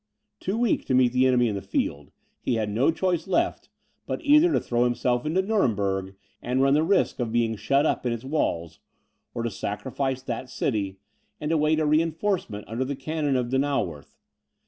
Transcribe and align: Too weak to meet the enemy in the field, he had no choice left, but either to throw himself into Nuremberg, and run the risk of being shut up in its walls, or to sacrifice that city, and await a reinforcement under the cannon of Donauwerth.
Too 0.39 0.57
weak 0.57 0.85
to 0.87 0.95
meet 0.95 1.11
the 1.13 1.27
enemy 1.27 1.47
in 1.47 1.53
the 1.53 1.61
field, 1.61 2.09
he 2.39 2.55
had 2.55 2.71
no 2.71 2.89
choice 2.89 3.27
left, 3.27 3.69
but 4.07 4.19
either 4.23 4.51
to 4.51 4.59
throw 4.59 4.83
himself 4.83 5.27
into 5.27 5.43
Nuremberg, 5.43 6.15
and 6.41 6.59
run 6.59 6.73
the 6.73 6.81
risk 6.81 7.19
of 7.19 7.31
being 7.31 7.55
shut 7.55 7.85
up 7.85 8.03
in 8.03 8.11
its 8.11 8.23
walls, 8.23 8.79
or 9.35 9.43
to 9.43 9.51
sacrifice 9.51 10.23
that 10.23 10.49
city, 10.49 10.97
and 11.39 11.51
await 11.51 11.79
a 11.79 11.85
reinforcement 11.85 12.67
under 12.67 12.83
the 12.83 12.95
cannon 12.95 13.35
of 13.35 13.49
Donauwerth. 13.49 14.15